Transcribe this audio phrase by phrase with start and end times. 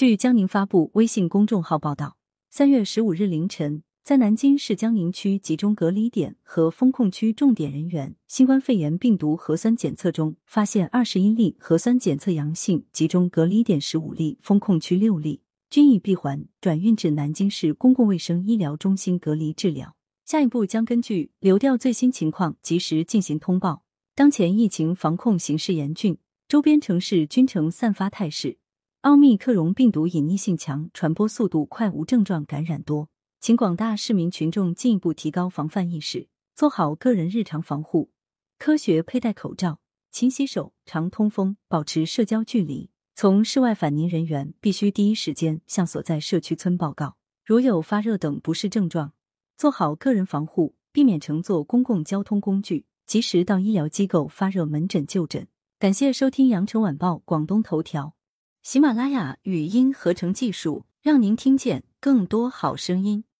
[0.00, 2.16] 据江宁发布微信公众号报道，
[2.48, 19.94] 三月十五日凌晨，在南京市江宁区集中隔离点和风控区重点人员新冠肺炎病毒核酸检测中，发现二十一例核酸检测阳性，集中隔离点十五例，风控区六例，均已闭环转运至南京市公共卫生医疗中心隔离治疗。
[20.24, 23.82] 下一步将根据流调最新情况及时进行通报。
[24.14, 26.16] 当前疫情防控形势严峻，
[26.48, 28.56] 周边城市均呈散发态势。
[29.02, 33.08] 奥密克戎病毒隐匿性强，传播速度快，无症状感染多，
[33.40, 38.10] 请广大市民群众进一步提高防范意识，做好个人日常防护，
[38.58, 39.80] 科学佩戴口罩，
[40.10, 42.90] 勤洗手，常通风，保持社交距离。
[43.14, 49.14] 从室外返宁人员必须第一时间向所在社区村报告，如有发热等不适症状，
[49.56, 55.48] 做好个人防护，避免乘坐公共交通工具，及时到医疗机构发热门诊就诊。
[55.78, 58.14] 感谢收听羊城晚报广东头条。
[58.62, 63.24] 喜马拉雅语音合成技术，让您听见更多好声音。